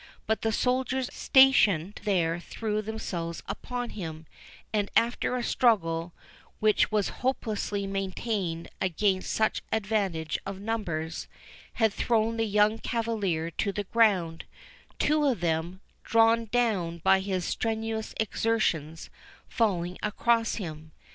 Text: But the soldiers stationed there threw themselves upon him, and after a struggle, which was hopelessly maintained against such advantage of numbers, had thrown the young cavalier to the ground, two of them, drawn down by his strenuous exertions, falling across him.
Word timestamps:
But 0.25 0.41
the 0.41 0.51
soldiers 0.51 1.13
stationed 1.13 2.01
there 2.05 2.39
threw 2.39 2.81
themselves 2.81 3.43
upon 3.47 3.91
him, 3.91 4.25
and 4.73 4.89
after 4.95 5.37
a 5.37 5.43
struggle, 5.43 6.11
which 6.59 6.91
was 6.91 7.09
hopelessly 7.21 7.85
maintained 7.85 8.67
against 8.81 9.29
such 9.29 9.61
advantage 9.71 10.39
of 10.43 10.59
numbers, 10.59 11.27
had 11.73 11.93
thrown 11.93 12.37
the 12.37 12.45
young 12.47 12.79
cavalier 12.79 13.51
to 13.51 13.71
the 13.71 13.83
ground, 13.83 14.45
two 14.97 15.23
of 15.23 15.39
them, 15.39 15.81
drawn 16.03 16.45
down 16.45 16.97
by 16.97 17.19
his 17.19 17.45
strenuous 17.45 18.15
exertions, 18.19 19.11
falling 19.49 19.99
across 20.01 20.55
him. 20.55 20.93